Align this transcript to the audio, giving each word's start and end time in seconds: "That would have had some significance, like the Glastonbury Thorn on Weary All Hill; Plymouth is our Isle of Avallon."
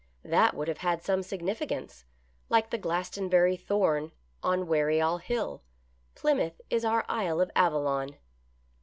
"That 0.35 0.55
would 0.55 0.67
have 0.67 0.79
had 0.79 1.03
some 1.03 1.21
significance, 1.21 2.05
like 2.49 2.71
the 2.71 2.79
Glastonbury 2.79 3.55
Thorn 3.55 4.11
on 4.41 4.65
Weary 4.65 4.99
All 4.99 5.19
Hill; 5.19 5.61
Plymouth 6.15 6.59
is 6.71 6.83
our 6.83 7.05
Isle 7.07 7.39
of 7.39 7.51
Avallon." 7.55 8.17